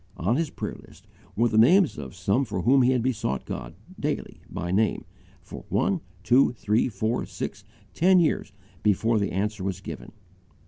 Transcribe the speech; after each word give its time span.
On 0.17 0.35
his 0.35 0.49
prayer 0.49 0.77
list 0.87 1.05
were 1.35 1.47
the 1.47 1.59
names 1.59 1.95
of 1.99 2.15
some 2.15 2.43
for 2.43 2.63
whom 2.63 2.81
he 2.81 2.89
had 2.89 3.03
besought 3.03 3.45
God, 3.45 3.75
daily, 3.99 4.41
by 4.49 4.71
name, 4.71 5.05
for 5.43 5.63
one, 5.69 6.01
two, 6.23 6.53
three, 6.53 6.89
four, 6.89 7.23
six, 7.27 7.63
ten 7.93 8.19
years 8.19 8.51
before 8.81 9.19
the 9.19 9.31
answer 9.31 9.63
was 9.63 9.79
given. 9.79 10.11